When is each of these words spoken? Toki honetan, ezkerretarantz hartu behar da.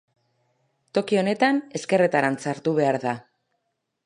Toki 0.97 1.19
honetan, 1.23 1.61
ezkerretarantz 1.81 2.41
hartu 2.53 2.75
behar 2.81 2.99
da. 3.05 3.15